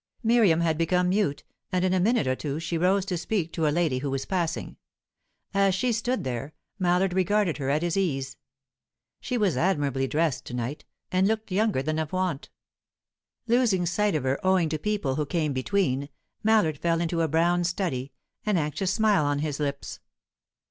[0.23, 3.67] Miriam had become mute, and in a minute or two she rose to speak to
[3.67, 4.77] a lady who was passing.
[5.53, 8.35] As she stood there, Mallard regarded her at his ease.
[9.19, 12.49] She was admirably dressed to night, and looked younger than of wont.
[13.45, 16.09] Losing sight of her, owing to people who came between,
[16.41, 18.11] Mallard fell into a brown study,
[18.43, 19.99] an anxious smile on his lips.